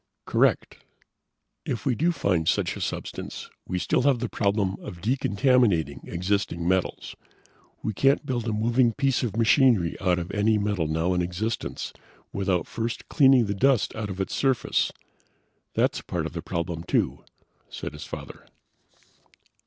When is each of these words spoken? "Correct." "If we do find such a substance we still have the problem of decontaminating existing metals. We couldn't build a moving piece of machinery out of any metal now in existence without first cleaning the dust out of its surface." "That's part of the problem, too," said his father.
"Correct." 0.25 0.79
"If 1.63 1.85
we 1.85 1.93
do 1.93 2.11
find 2.11 2.47
such 2.47 2.75
a 2.75 2.81
substance 2.81 3.51
we 3.67 3.77
still 3.77 4.01
have 4.01 4.17
the 4.17 4.29
problem 4.29 4.77
of 4.79 4.99
decontaminating 4.99 6.07
existing 6.07 6.67
metals. 6.67 7.15
We 7.83 7.93
couldn't 7.93 8.25
build 8.25 8.47
a 8.47 8.51
moving 8.51 8.93
piece 8.93 9.21
of 9.21 9.37
machinery 9.37 9.95
out 10.01 10.17
of 10.17 10.31
any 10.31 10.57
metal 10.57 10.87
now 10.87 11.13
in 11.13 11.21
existence 11.21 11.93
without 12.33 12.65
first 12.65 13.09
cleaning 13.09 13.45
the 13.45 13.53
dust 13.53 13.95
out 13.95 14.09
of 14.09 14.19
its 14.19 14.33
surface." 14.33 14.91
"That's 15.75 16.01
part 16.01 16.25
of 16.25 16.33
the 16.33 16.41
problem, 16.41 16.83
too," 16.83 17.23
said 17.69 17.93
his 17.93 18.05
father. 18.05 18.47